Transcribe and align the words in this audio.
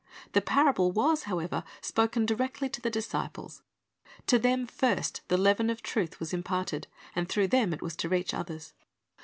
The 0.33 0.41
parable 0.41 0.91
was, 0.91 1.25
however, 1.25 1.63
spoken 1.79 2.25
directly 2.25 2.69
to 2.69 2.81
the 2.81 2.89
disciples. 2.89 3.61
To 4.25 4.39
them 4.39 4.65
first 4.65 5.21
the 5.27 5.37
leaven 5.37 5.69
of 5.69 5.83
truth 5.83 6.19
was 6.19 6.33
imparted, 6.33 6.87
and 7.15 7.29
through 7.29 7.49
them 7.49 7.71
it 7.71 7.83
was 7.83 7.95
to 7.97 8.09
reach 8.09 8.33
others. 8.33 8.73